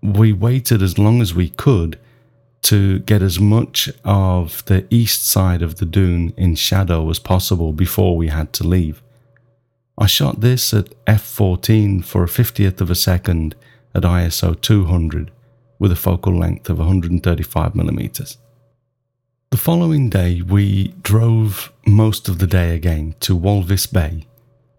we 0.04 0.34
waited 0.34 0.82
as 0.82 0.98
long 0.98 1.22
as 1.22 1.34
we 1.34 1.48
could 1.48 1.98
to 2.60 2.98
get 3.00 3.22
as 3.22 3.40
much 3.40 3.90
of 4.04 4.62
the 4.66 4.86
east 4.90 5.26
side 5.26 5.62
of 5.62 5.76
the 5.76 5.86
dune 5.86 6.34
in 6.36 6.54
shadow 6.54 7.08
as 7.08 7.18
possible 7.18 7.72
before 7.72 8.16
we 8.16 8.28
had 8.28 8.52
to 8.52 8.68
leave. 8.68 9.02
I 9.96 10.06
shot 10.06 10.40
this 10.42 10.74
at 10.74 10.92
f14 11.06 12.04
for 12.04 12.22
a 12.22 12.28
50th 12.28 12.80
of 12.82 12.90
a 12.90 12.94
second 12.94 13.54
at 13.94 14.02
ISO 14.02 14.60
200 14.60 15.30
with 15.78 15.90
a 15.90 15.96
focal 15.96 16.36
length 16.36 16.68
of 16.68 16.78
135 16.78 17.74
millimeters. 17.74 18.36
The 19.50 19.56
following 19.56 20.10
day, 20.10 20.42
we 20.42 20.88
drove 21.02 21.72
most 21.86 22.28
of 22.28 22.40
the 22.40 22.46
day 22.46 22.74
again 22.74 23.14
to 23.20 23.38
Walvis 23.38 23.90
Bay 23.90 24.26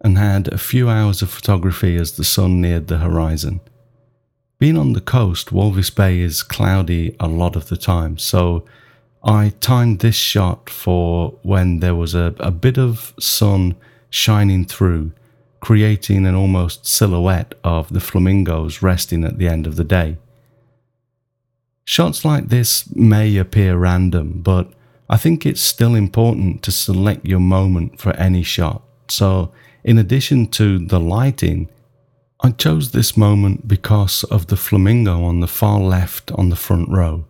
and 0.02 0.18
had 0.18 0.48
a 0.48 0.58
few 0.58 0.88
hours 0.88 1.22
of 1.22 1.30
photography 1.30 1.96
as 1.96 2.12
the 2.12 2.24
sun 2.24 2.60
neared 2.60 2.86
the 2.86 2.98
horizon. 2.98 3.60
Being 4.58 4.78
on 4.78 4.94
the 4.94 5.02
coast, 5.02 5.50
Walvis 5.50 5.94
Bay 5.94 6.18
is 6.18 6.42
cloudy 6.42 7.14
a 7.20 7.28
lot 7.28 7.56
of 7.56 7.68
the 7.68 7.76
time, 7.76 8.16
so 8.16 8.64
I 9.22 9.52
timed 9.60 9.98
this 9.98 10.14
shot 10.14 10.70
for 10.70 11.38
when 11.42 11.80
there 11.80 11.94
was 11.94 12.14
a, 12.14 12.34
a 12.40 12.50
bit 12.50 12.78
of 12.78 13.12
sun 13.20 13.76
shining 14.08 14.64
through, 14.64 15.12
creating 15.60 16.24
an 16.24 16.34
almost 16.34 16.86
silhouette 16.86 17.54
of 17.64 17.92
the 17.92 18.00
flamingos 18.00 18.80
resting 18.80 19.24
at 19.24 19.36
the 19.36 19.46
end 19.46 19.66
of 19.66 19.76
the 19.76 19.84
day. 19.84 20.16
Shots 21.84 22.24
like 22.24 22.48
this 22.48 22.90
may 22.96 23.36
appear 23.36 23.76
random, 23.76 24.40
but 24.40 24.72
I 25.10 25.18
think 25.18 25.44
it's 25.44 25.60
still 25.60 25.94
important 25.94 26.62
to 26.62 26.72
select 26.72 27.26
your 27.26 27.40
moment 27.40 28.00
for 28.00 28.12
any 28.14 28.42
shot. 28.42 28.82
So, 29.08 29.52
in 29.84 29.98
addition 29.98 30.46
to 30.48 30.78
the 30.78 30.98
lighting, 30.98 31.68
I 32.40 32.50
chose 32.50 32.90
this 32.90 33.16
moment 33.16 33.66
because 33.66 34.24
of 34.24 34.48
the 34.48 34.56
flamingo 34.56 35.24
on 35.24 35.40
the 35.40 35.46
far 35.46 35.80
left 35.80 36.30
on 36.32 36.50
the 36.50 36.56
front 36.56 36.88
row. 36.88 37.24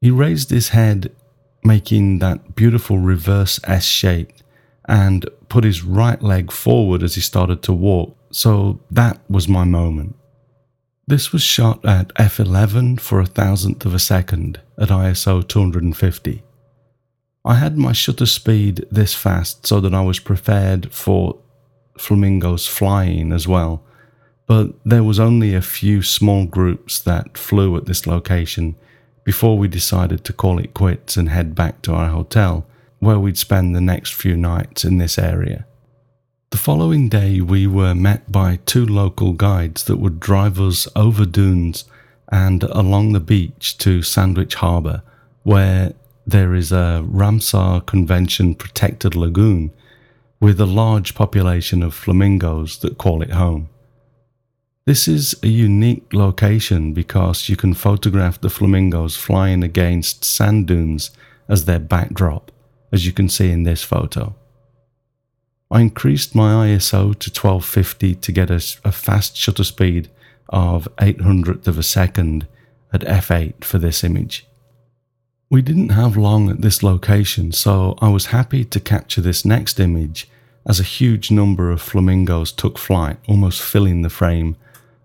He 0.00 0.10
raised 0.10 0.50
his 0.50 0.70
head, 0.70 1.10
making 1.64 2.18
that 2.18 2.54
beautiful 2.54 2.98
reverse 2.98 3.58
S 3.64 3.84
shape, 3.84 4.32
and 4.86 5.28
put 5.48 5.64
his 5.64 5.84
right 5.84 6.22
leg 6.22 6.52
forward 6.52 7.02
as 7.02 7.14
he 7.14 7.20
started 7.20 7.62
to 7.62 7.72
walk, 7.72 8.16
so 8.30 8.80
that 8.90 9.20
was 9.28 9.48
my 9.48 9.64
moment. 9.64 10.16
This 11.06 11.32
was 11.32 11.42
shot 11.42 11.84
at 11.84 12.14
f11 12.14 13.00
for 13.00 13.20
a 13.20 13.26
thousandth 13.26 13.84
of 13.84 13.94
a 13.94 13.98
second 13.98 14.60
at 14.78 14.90
ISO 14.90 15.46
250. 15.46 16.42
I 17.44 17.54
had 17.54 17.76
my 17.76 17.92
shutter 17.92 18.26
speed 18.26 18.84
this 18.90 19.14
fast 19.14 19.66
so 19.66 19.80
that 19.80 19.94
I 19.94 20.02
was 20.02 20.18
prepared 20.20 20.92
for 20.92 21.38
flamingos 21.98 22.66
flying 22.66 23.32
as 23.32 23.48
well, 23.48 23.82
but 24.50 24.72
there 24.84 25.04
was 25.04 25.20
only 25.20 25.54
a 25.54 25.62
few 25.62 26.02
small 26.02 26.44
groups 26.44 26.98
that 26.98 27.38
flew 27.38 27.76
at 27.76 27.86
this 27.86 28.04
location 28.04 28.74
before 29.22 29.56
we 29.56 29.68
decided 29.68 30.24
to 30.24 30.32
call 30.32 30.58
it 30.58 30.74
quits 30.74 31.16
and 31.16 31.28
head 31.28 31.54
back 31.54 31.80
to 31.82 31.94
our 31.94 32.08
hotel, 32.08 32.66
where 32.98 33.20
we'd 33.20 33.38
spend 33.38 33.76
the 33.76 33.80
next 33.80 34.12
few 34.12 34.36
nights 34.36 34.84
in 34.84 34.98
this 34.98 35.20
area. 35.20 35.66
The 36.50 36.58
following 36.58 37.08
day, 37.08 37.40
we 37.40 37.68
were 37.68 37.94
met 37.94 38.32
by 38.32 38.58
two 38.66 38.84
local 38.84 39.34
guides 39.34 39.84
that 39.84 39.98
would 39.98 40.18
drive 40.18 40.60
us 40.60 40.88
over 40.96 41.24
dunes 41.24 41.84
and 42.32 42.64
along 42.64 43.12
the 43.12 43.20
beach 43.20 43.78
to 43.78 44.02
Sandwich 44.02 44.56
Harbour, 44.56 45.04
where 45.44 45.92
there 46.26 46.56
is 46.56 46.72
a 46.72 47.06
Ramsar 47.08 47.86
Convention 47.86 48.56
protected 48.56 49.14
lagoon 49.14 49.70
with 50.40 50.60
a 50.60 50.66
large 50.66 51.14
population 51.14 51.84
of 51.84 51.94
flamingos 51.94 52.78
that 52.78 52.98
call 52.98 53.22
it 53.22 53.30
home. 53.30 53.69
This 54.86 55.06
is 55.06 55.36
a 55.42 55.48
unique 55.48 56.12
location 56.12 56.94
because 56.94 57.48
you 57.50 57.56
can 57.56 57.74
photograph 57.74 58.40
the 58.40 58.48
flamingos 58.48 59.14
flying 59.14 59.62
against 59.62 60.24
sand 60.24 60.66
dunes 60.68 61.10
as 61.48 61.66
their 61.66 61.78
backdrop, 61.78 62.50
as 62.90 63.04
you 63.04 63.12
can 63.12 63.28
see 63.28 63.50
in 63.50 63.64
this 63.64 63.84
photo. 63.84 64.34
I 65.70 65.82
increased 65.82 66.34
my 66.34 66.66
ISO 66.66 67.14
to 67.18 67.30
1250 67.30 68.14
to 68.16 68.32
get 68.32 68.50
a, 68.50 68.64
a 68.82 68.90
fast 68.90 69.36
shutter 69.36 69.64
speed 69.64 70.08
of 70.48 70.88
800th 70.96 71.68
of 71.68 71.78
a 71.78 71.82
second 71.82 72.48
at 72.92 73.02
f8 73.02 73.62
for 73.62 73.78
this 73.78 74.02
image. 74.02 74.46
We 75.50 75.60
didn't 75.60 75.90
have 75.90 76.16
long 76.16 76.48
at 76.48 76.62
this 76.62 76.82
location, 76.82 77.52
so 77.52 77.98
I 78.00 78.08
was 78.08 78.26
happy 78.26 78.64
to 78.64 78.80
capture 78.80 79.20
this 79.20 79.44
next 79.44 79.78
image 79.78 80.26
as 80.66 80.80
a 80.80 80.84
huge 80.84 81.30
number 81.30 81.70
of 81.70 81.82
flamingos 81.82 82.50
took 82.50 82.78
flight, 82.78 83.18
almost 83.28 83.62
filling 83.62 84.02
the 84.02 84.10
frame, 84.10 84.56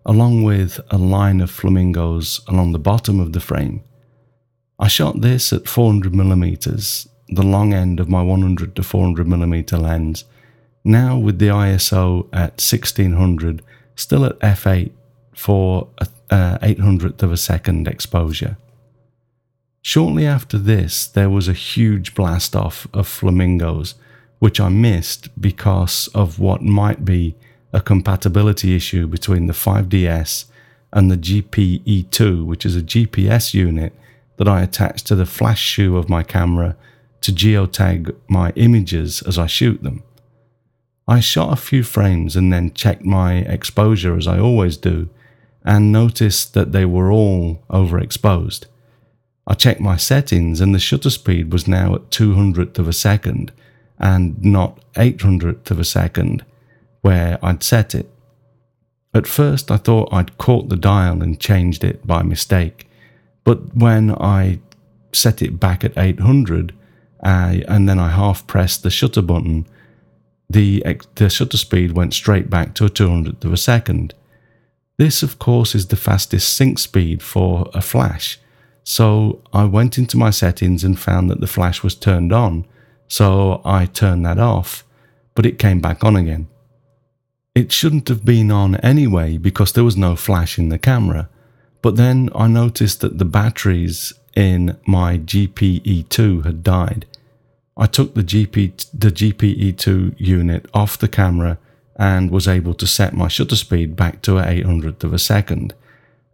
along 0.05 0.43
with 0.43 0.79
a 0.91 0.97
line 0.97 1.41
of 1.41 1.49
flamingos 1.49 2.41
along 2.47 2.71
the 2.71 2.79
bottom 2.79 3.19
of 3.19 3.33
the 3.33 3.39
frame. 3.39 3.83
I 4.77 4.87
shot 4.87 5.21
this 5.21 5.51
at 5.53 5.63
400mm, 5.63 7.07
the 7.29 7.43
long 7.43 7.73
end 7.73 7.99
of 7.99 8.09
my 8.09 8.21
100 8.21 8.75
to 8.75 8.81
400mm 8.81 9.81
lens, 9.81 10.25
now 10.83 11.17
with 11.17 11.39
the 11.39 11.47
ISO 11.47 12.27
at 12.33 12.61
1600, 12.61 13.63
still 13.95 14.25
at 14.25 14.39
f8 14.39 14.91
for 15.33 15.89
a 15.97 16.07
uh, 16.29 16.57
800th 16.59 17.21
of 17.23 17.31
a 17.31 17.37
second 17.37 17.87
exposure. 17.87 18.57
Shortly 19.81 20.25
after 20.25 20.57
this, 20.57 21.05
there 21.05 21.29
was 21.29 21.47
a 21.47 21.53
huge 21.53 22.15
blast 22.15 22.55
off 22.55 22.87
of 22.93 23.07
flamingos, 23.07 23.95
which 24.39 24.59
I 24.59 24.69
missed 24.69 25.39
because 25.39 26.07
of 26.15 26.39
what 26.39 26.63
might 26.63 27.05
be 27.05 27.35
a 27.75 27.81
compatibility 27.81 28.73
issue 28.73 29.05
between 29.05 29.47
the 29.47 29.53
5DS 29.53 30.45
and 30.93 31.11
the 31.11 31.17
GPE2, 31.17 32.45
which 32.45 32.65
is 32.65 32.77
a 32.77 32.81
GPS 32.81 33.53
unit 33.53 33.93
that 34.37 34.47
I 34.47 34.61
attach 34.61 35.03
to 35.03 35.15
the 35.15 35.25
flash 35.25 35.61
shoe 35.61 35.97
of 35.97 36.09
my 36.09 36.23
camera 36.23 36.77
to 37.19 37.33
geotag 37.33 38.15
my 38.29 38.51
images 38.55 39.21
as 39.23 39.37
I 39.37 39.47
shoot 39.47 39.83
them. 39.83 40.03
I 41.05 41.19
shot 41.19 41.51
a 41.51 41.61
few 41.61 41.83
frames 41.83 42.37
and 42.37 42.51
then 42.51 42.73
checked 42.73 43.03
my 43.03 43.39
exposure 43.39 44.15
as 44.15 44.25
I 44.25 44.39
always 44.39 44.77
do 44.77 45.09
and 45.65 45.91
noticed 45.91 46.53
that 46.53 46.71
they 46.71 46.85
were 46.85 47.11
all 47.11 47.61
overexposed. 47.69 48.67
I 49.45 49.53
checked 49.53 49.81
my 49.81 49.97
settings 49.97 50.61
and 50.61 50.73
the 50.73 50.79
shutter 50.79 51.09
speed 51.09 51.51
was 51.51 51.67
now 51.67 51.93
at 51.93 52.09
200th 52.09 52.79
of 52.79 52.87
a 52.87 52.93
second 52.93 53.51
and 53.99 54.41
not 54.41 54.79
800th 54.93 55.69
of 55.71 55.79
a 55.79 55.83
second 55.83 56.45
where 57.05 57.37
I'd 57.43 57.61
set 57.61 57.93
it. 57.93 58.09
At 59.13 59.27
first 59.27 59.69
I 59.69 59.77
thought 59.77 60.11
I'd 60.11 60.39
caught 60.39 60.69
the 60.69 60.75
dial 60.75 61.21
and 61.21 61.39
changed 61.39 61.83
it 61.83 62.07
by 62.07 62.23
mistake, 62.23 62.89
but 63.43 63.75
when 63.75 64.09
I 64.15 64.57
set 65.13 65.43
it 65.43 65.59
back 65.59 65.83
at 65.83 65.95
800 65.95 66.73
uh, 67.23 67.57
and 67.67 67.87
then 67.87 67.99
I 67.99 68.09
half 68.09 68.47
pressed 68.47 68.81
the 68.81 68.89
shutter 68.89 69.21
button, 69.21 69.67
the, 70.49 70.83
the 71.13 71.29
shutter 71.29 71.57
speed 71.57 71.91
went 71.91 72.15
straight 72.15 72.49
back 72.49 72.73
to 72.73 72.85
a 72.85 72.89
200th 72.89 73.45
of 73.45 73.53
a 73.53 73.57
second. 73.73 74.15
This, 74.97 75.21
of 75.21 75.37
course, 75.37 75.75
is 75.75 75.89
the 75.89 75.95
fastest 75.95 76.57
sync 76.57 76.79
speed 76.79 77.21
for 77.21 77.69
a 77.75 77.83
flash, 77.83 78.39
so 78.83 79.43
I 79.53 79.65
went 79.65 79.99
into 79.99 80.17
my 80.17 80.31
settings 80.31 80.83
and 80.83 80.97
found 80.99 81.29
that 81.29 81.39
the 81.39 81.53
flash 81.55 81.83
was 81.83 81.93
turned 81.93 82.33
on, 82.33 82.65
so 83.07 83.61
I 83.63 83.85
turned 83.85 84.25
that 84.25 84.39
off, 84.39 84.83
but 85.35 85.45
it 85.45 85.59
came 85.59 85.81
back 85.81 86.03
on 86.03 86.15
again. 86.15 86.47
It 87.55 87.71
shouldn't 87.71 88.09
have 88.09 88.25
been 88.25 88.51
on 88.51 88.75
anyway 88.77 89.37
because 89.37 89.71
there 89.71 89.85
was 89.85 89.95
no 89.95 90.17
flash 90.17 90.59
in 90.59 90.67
the 90.67 90.77
camera, 90.77 91.29
but 91.81 91.95
then 91.95 92.29
I 92.35 92.47
noticed 92.47 92.99
that 92.99 93.17
the 93.17 93.23
batteries 93.25 94.13
in 94.35 94.77
my 94.85 95.17
GPE2 95.17 96.45
had 96.45 96.63
died. 96.63 97.05
I 97.77 97.87
took 97.87 98.13
the, 98.13 98.23
GP, 98.23 98.87
the 98.93 99.09
GPE2 99.09 100.19
unit 100.19 100.65
off 100.73 100.97
the 100.97 101.07
camera 101.07 101.57
and 101.95 102.29
was 102.29 102.45
able 102.47 102.73
to 102.73 102.85
set 102.85 103.13
my 103.13 103.29
shutter 103.29 103.55
speed 103.55 103.95
back 103.95 104.21
to 104.23 104.37
a 104.37 104.43
800th 104.43 105.05
of 105.05 105.13
a 105.13 105.19
second, 105.19 105.73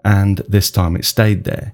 and 0.04 0.40
this 0.48 0.72
time 0.72 0.96
it 0.96 1.06
stayed 1.06 1.44
there. 1.44 1.74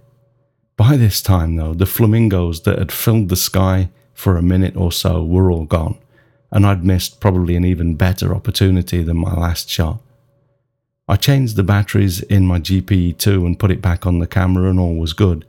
By 0.76 0.98
this 0.98 1.22
time, 1.22 1.56
though, 1.56 1.74
the 1.74 1.86
flamingos 1.86 2.64
that 2.64 2.78
had 2.78 2.92
filled 2.92 3.30
the 3.30 3.38
sky 3.38 3.90
for 4.14 4.36
a 4.36 4.42
minute 4.42 4.76
or 4.76 4.92
so 4.92 5.24
were 5.24 5.50
all 5.50 5.66
gone, 5.66 5.98
and 6.52 6.66
I'd 6.66 6.84
missed 6.84 7.20
probably 7.20 7.56
an 7.56 7.66
even 7.66 7.96
better 7.96 8.34
opportunity 8.34 9.04
than 9.04 9.18
my 9.18 9.34
last 9.34 9.70
shot. 9.70 10.02
I 11.08 11.16
changed 11.16 11.56
the 11.56 11.64
batteries 11.64 12.22
in 12.22 12.46
my 12.46 12.60
GPE2 12.60 13.46
and 13.46 13.60
put 13.60 13.72
it 13.72 13.82
back 13.82 14.06
on 14.06 14.20
the 14.20 14.28
camera, 14.28 14.70
and 14.70 14.80
all 14.80 14.96
was 14.96 15.14
good, 15.14 15.46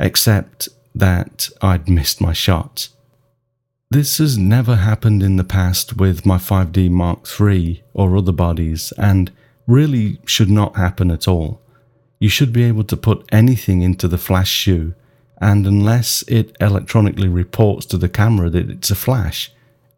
except 0.00 0.68
that 0.94 1.48
I'd 1.60 1.88
missed 1.88 2.20
my 2.20 2.32
shots. 2.32 2.90
This 3.90 4.18
has 4.18 4.36
never 4.36 4.76
happened 4.76 5.22
in 5.22 5.36
the 5.36 5.44
past 5.44 5.96
with 5.96 6.26
my 6.26 6.38
5D 6.38 6.90
Mark 6.90 7.28
III 7.38 7.84
or 7.94 8.16
other 8.16 8.32
bodies, 8.32 8.92
and 8.98 9.30
really 9.66 10.18
should 10.26 10.50
not 10.50 10.76
happen 10.76 11.10
at 11.10 11.28
all. 11.28 11.60
You 12.18 12.28
should 12.28 12.52
be 12.52 12.64
able 12.64 12.84
to 12.84 12.96
put 12.96 13.28
anything 13.30 13.82
into 13.82 14.08
the 14.08 14.18
flash 14.18 14.50
shoe, 14.50 14.94
and 15.38 15.66
unless 15.66 16.22
it 16.22 16.56
electronically 16.60 17.28
reports 17.28 17.84
to 17.86 17.98
the 17.98 18.08
camera 18.08 18.48
that 18.50 18.70
it's 18.70 18.90
a 18.90 18.94
flash, 18.94 19.52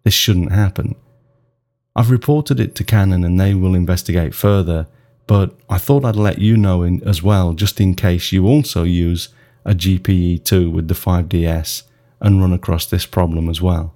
this 0.05 0.15
shouldn't 0.15 0.53
happen. 0.53 0.95
I've 1.95 2.11
reported 2.11 2.61
it 2.61 2.75
to 2.77 2.85
Canon 2.85 3.25
and 3.25 3.39
they 3.41 3.55
will 3.55 3.75
investigate 3.75 4.35
further, 4.35 4.87
but 5.27 5.55
I 5.69 5.79
thought 5.79 6.05
I'd 6.05 6.17
let 6.17 6.39
you 6.39 6.57
know 6.57 6.83
in, 6.83 7.03
as 7.07 7.23
well, 7.23 7.53
just 7.53 7.81
in 7.81 7.95
case 7.95 8.33
you 8.33 8.47
also 8.47 8.85
use 8.85 9.29
a 9.65 9.75
GPE2 9.75 10.73
with 10.73 10.89
the 10.89 10.95
5DS 10.95 11.83
and 12.21 12.41
run 12.41 12.53
across 12.53 12.87
this 12.87 13.07
problem 13.07 13.49
as 13.49 13.61
well. 13.61 13.95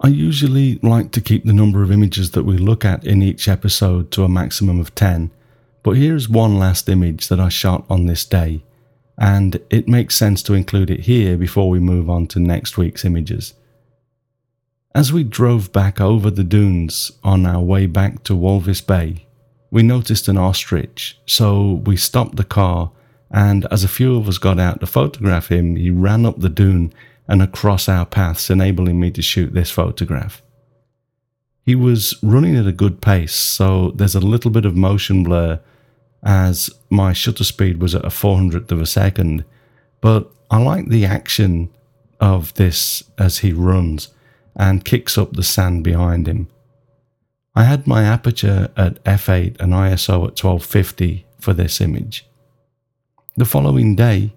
I 0.00 0.08
usually 0.08 0.78
like 0.82 1.12
to 1.12 1.20
keep 1.20 1.44
the 1.44 1.52
number 1.52 1.82
of 1.82 1.92
images 1.92 2.32
that 2.32 2.44
we 2.44 2.58
look 2.58 2.84
at 2.84 3.04
in 3.04 3.22
each 3.22 3.48
episode 3.48 4.10
to 4.12 4.24
a 4.24 4.28
maximum 4.28 4.80
of 4.80 4.94
10 4.94 5.30
but 5.82 5.96
here's 5.96 6.28
one 6.28 6.58
last 6.58 6.88
image 6.88 7.28
that 7.28 7.40
I 7.40 7.48
shot 7.48 7.84
on 7.90 8.06
this 8.06 8.24
day, 8.24 8.62
and 9.18 9.60
it 9.68 9.88
makes 9.88 10.14
sense 10.14 10.42
to 10.44 10.54
include 10.54 10.90
it 10.90 11.00
here 11.00 11.36
before 11.36 11.68
we 11.68 11.80
move 11.80 12.08
on 12.08 12.26
to 12.28 12.40
next 12.40 12.78
week's 12.78 13.04
images. 13.04 13.54
As 14.94 15.10
we 15.10 15.24
drove 15.24 15.72
back 15.72 16.02
over 16.02 16.30
the 16.30 16.44
dunes 16.44 17.12
on 17.24 17.46
our 17.46 17.62
way 17.62 17.86
back 17.86 18.24
to 18.24 18.34
Walvis 18.34 18.86
Bay, 18.86 19.26
we 19.70 19.82
noticed 19.82 20.28
an 20.28 20.36
ostrich, 20.36 21.18
so 21.24 21.80
we 21.86 21.96
stopped 21.96 22.36
the 22.36 22.44
car, 22.44 22.92
and 23.30 23.66
as 23.70 23.82
a 23.82 23.88
few 23.88 24.16
of 24.16 24.28
us 24.28 24.36
got 24.36 24.60
out 24.60 24.80
to 24.80 24.86
photograph 24.86 25.50
him, 25.50 25.76
he 25.76 25.90
ran 25.90 26.26
up 26.26 26.40
the 26.40 26.50
dune 26.50 26.92
and 27.26 27.40
across 27.40 27.88
our 27.88 28.04
paths, 28.04 28.50
enabling 28.50 29.00
me 29.00 29.10
to 29.12 29.22
shoot 29.22 29.54
this 29.54 29.70
photograph. 29.70 30.42
He 31.64 31.74
was 31.74 32.14
running 32.22 32.56
at 32.56 32.66
a 32.66 32.72
good 32.72 33.00
pace, 33.00 33.34
so 33.34 33.92
there's 33.92 34.14
a 34.14 34.20
little 34.20 34.50
bit 34.50 34.66
of 34.66 34.76
motion 34.76 35.22
blur 35.22 35.58
as 36.22 36.68
my 36.90 37.14
shutter 37.14 37.44
speed 37.44 37.80
was 37.80 37.94
at 37.94 38.04
a 38.04 38.08
400th 38.08 38.70
of 38.70 38.80
a 38.80 38.86
second. 38.86 39.46
But 40.02 40.30
I 40.50 40.58
like 40.58 40.88
the 40.88 41.06
action 41.06 41.70
of 42.20 42.52
this 42.54 43.04
as 43.16 43.38
he 43.38 43.54
runs 43.54 44.10
and 44.56 44.84
kicks 44.84 45.16
up 45.16 45.32
the 45.32 45.42
sand 45.42 45.84
behind 45.84 46.26
him. 46.26 46.48
I 47.54 47.64
had 47.64 47.86
my 47.86 48.04
aperture 48.04 48.70
at 48.76 49.02
f8 49.04 49.60
and 49.60 49.72
ISO 49.72 50.14
at 50.14 50.42
1250 50.42 51.26
for 51.38 51.52
this 51.52 51.80
image. 51.80 52.26
The 53.36 53.44
following 53.44 53.94
day, 53.94 54.32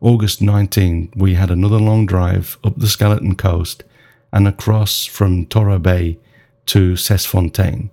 August 0.00 0.40
19, 0.40 1.12
we 1.16 1.34
had 1.34 1.50
another 1.50 1.78
long 1.78 2.06
drive 2.06 2.58
up 2.62 2.76
the 2.76 2.86
Skeleton 2.86 3.34
Coast 3.34 3.84
and 4.32 4.46
across 4.46 5.04
from 5.06 5.46
Torra 5.46 5.78
Bay 5.78 6.18
to 6.66 6.92
Sesfontein, 6.92 7.90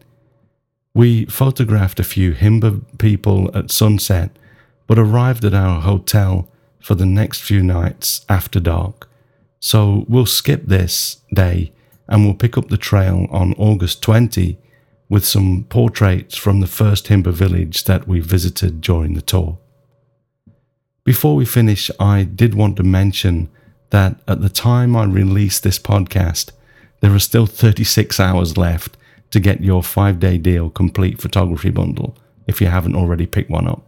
we 0.94 1.26
photographed 1.26 2.00
a 2.00 2.06
few 2.06 2.34
Himba 2.34 2.82
people 2.98 3.52
at 3.54 3.70
sunset, 3.70 4.32
but 4.88 4.98
arrived 4.98 5.44
at 5.44 5.54
our 5.54 5.82
hotel 5.82 6.50
for 6.80 6.96
the 6.96 7.06
next 7.06 7.42
few 7.42 7.62
nights 7.62 8.26
after 8.30 8.62
dark. 8.62 9.05
So 9.66 10.06
we'll 10.08 10.28
skip 10.28 10.68
this 10.68 11.22
day 11.34 11.74
and 12.08 12.24
we'll 12.24 12.36
pick 12.36 12.56
up 12.56 12.68
the 12.68 12.78
trail 12.78 13.26
on 13.32 13.56
August 13.58 14.04
20 14.04 14.60
with 15.10 15.26
some 15.26 15.66
portraits 15.70 16.38
from 16.38 16.60
the 16.60 16.68
first 16.68 17.08
Himba 17.08 17.34
village 17.34 17.86
that 17.86 18.08
we 18.08 18.20
visited 18.20 18.80
during 18.80 19.16
the 19.16 19.24
tour. 19.24 19.58
Before 21.04 21.36
we 21.36 21.46
finish, 21.46 21.90
I 22.00 22.26
did 22.26 22.54
want 22.54 22.78
to 22.78 22.84
mention 22.84 23.50
that 23.90 24.22
at 24.28 24.44
the 24.44 24.50
time 24.50 24.96
I 24.96 25.06
release 25.06 25.60
this 25.60 25.80
podcast, 25.80 26.52
there 27.00 27.16
are 27.16 27.18
still 27.18 27.48
36 27.48 28.20
hours 28.20 28.58
left 28.58 28.98
to 29.32 29.40
get 29.40 29.64
your 29.64 29.82
five 29.82 30.20
day 30.20 30.38
deal 30.38 30.70
complete 30.70 31.20
photography 31.20 31.72
bundle 31.72 32.16
if 32.46 32.62
you 32.62 32.68
haven't 32.68 32.96
already 32.96 33.26
picked 33.26 33.50
one 33.50 33.68
up. 33.68 33.85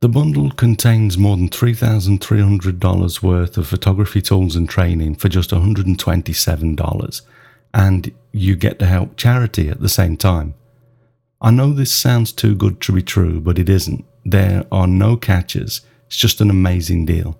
The 0.00 0.08
bundle 0.10 0.50
contains 0.50 1.16
more 1.16 1.38
than 1.38 1.48
$3,300 1.48 3.22
worth 3.22 3.56
of 3.56 3.66
photography 3.66 4.20
tools 4.20 4.54
and 4.54 4.68
training 4.68 5.14
for 5.14 5.30
just 5.30 5.50
$127, 5.50 7.22
and 7.72 8.12
you 8.30 8.56
get 8.56 8.78
to 8.78 8.86
help 8.86 9.16
charity 9.16 9.70
at 9.70 9.80
the 9.80 9.88
same 9.88 10.18
time. 10.18 10.54
I 11.40 11.50
know 11.50 11.72
this 11.72 11.92
sounds 11.92 12.32
too 12.32 12.54
good 12.54 12.80
to 12.82 12.92
be 12.92 13.02
true, 13.02 13.40
but 13.40 13.58
it 13.58 13.70
isn't. 13.70 14.04
There 14.24 14.66
are 14.70 14.86
no 14.86 15.16
catches, 15.16 15.80
it's 16.06 16.18
just 16.18 16.42
an 16.42 16.50
amazing 16.50 17.06
deal. 17.06 17.38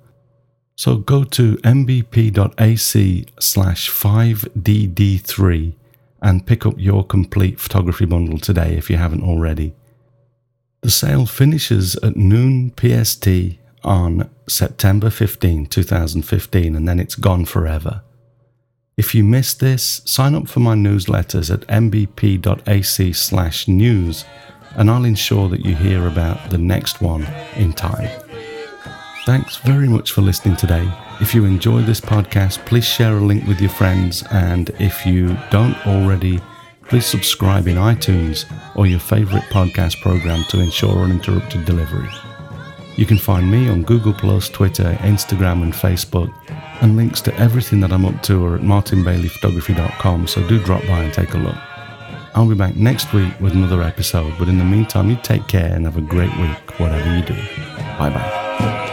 So 0.77 0.97
go 0.97 1.25
to 1.25 1.57
mbp.ac 1.57 3.27
slash 3.38 3.90
5dd3 3.90 5.75
and 6.23 6.47
pick 6.47 6.64
up 6.64 6.75
your 6.79 7.05
complete 7.05 7.61
photography 7.61 8.07
bundle 8.07 8.38
today 8.38 8.77
if 8.77 8.88
you 8.88 8.97
haven't 8.97 9.23
already. 9.23 9.75
The 10.87 10.92
sale 10.92 11.27
finishes 11.27 11.96
at 11.96 12.14
noon 12.14 12.72
PST 12.79 13.27
on 13.83 14.31
September 14.49 15.11
15, 15.11 15.66
2015, 15.66 16.77
and 16.77 16.87
then 16.87 17.01
it's 17.01 17.16
gone 17.16 17.44
forever. 17.44 18.03
If 18.96 19.12
you 19.12 19.25
missed 19.25 19.59
this, 19.59 20.01
sign 20.05 20.37
up 20.37 20.46
for 20.46 20.61
my 20.61 20.77
newsletters 20.77 21.53
at 21.53 21.66
mbp.ac 21.66 23.12
slash 23.14 23.66
news 23.66 24.25
and 24.77 24.88
I'll 24.88 25.05
ensure 25.05 25.49
that 25.49 25.64
you 25.64 25.75
hear 25.75 26.07
about 26.07 26.51
the 26.51 26.59
next 26.59 27.01
one 27.01 27.27
in 27.57 27.72
time. 27.72 28.09
Thanks 29.25 29.57
very 29.57 29.88
much 29.88 30.12
for 30.12 30.20
listening 30.20 30.55
today. 30.55 30.88
If 31.20 31.35
you 31.35 31.46
enjoy 31.46 31.83
this 31.83 32.01
podcast, 32.01 32.64
please 32.64 32.87
share 32.87 33.16
a 33.16 33.20
link 33.20 33.44
with 33.49 33.61
your 33.61 33.70
friends. 33.70 34.22
And 34.31 34.70
if 34.79 35.05
you 35.05 35.37
don't 35.51 35.85
already, 35.85 36.40
please 36.88 37.07
subscribe 37.07 37.68
in 37.68 37.77
iTunes 37.77 38.44
or 38.75 38.87
your 38.87 39.01
favorite 39.01 39.44
podcast 39.44 40.01
program 40.01 40.44
to 40.51 40.61
ensure 40.61 40.99
uninterrupted 40.99 41.64
delivery. 41.64 42.09
You 42.96 43.07
can 43.07 43.18
find 43.18 43.51
me 43.51 43.68
on 43.68 43.83
Google, 43.83 44.12
Twitter, 44.12 44.96
Instagram, 45.03 45.62
and 45.62 45.72
Facebook 45.72 46.33
and 46.81 46.96
links 46.96 47.20
to 47.22 47.35
everything 47.37 47.81
that 47.81 47.92
I'm 47.92 48.05
up 48.05 48.22
to 48.25 48.44
are 48.44 48.57
at 48.57 48.62
martinbaileyphotography.com, 48.62 50.27
so 50.27 50.46
do 50.46 50.62
drop 50.62 50.83
by 50.87 51.03
and 51.03 51.12
take 51.12 51.35
a 51.35 51.38
look. 51.38 51.57
I'll 52.35 52.49
be 52.49 52.55
back 52.55 52.77
next 52.77 53.12
week 53.14 53.38
with 53.40 53.55
another 53.55 53.83
episode, 53.83 54.35
but 54.38 54.49
in 54.49 54.59
the 54.59 54.64
meantime, 54.64 55.09
you 55.09 55.16
take 55.22 55.46
care 55.49 55.72
and 55.72 55.87
have 55.87 55.96
a 55.96 56.03
great 56.03 56.35
week, 56.38 56.79
whatever 56.79 57.16
you 57.16 57.25
do. 57.25 57.35
Bye 57.99 58.11
bye. 58.11 58.86